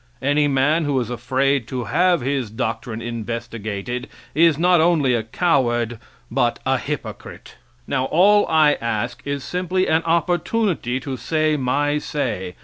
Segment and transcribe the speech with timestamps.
[0.23, 5.99] Any man who is afraid to have his doctrine investigated is not only a coward
[6.31, 7.57] but a hypocrite.
[7.85, 12.55] Now, all I ask is simply an opportunity to say my say.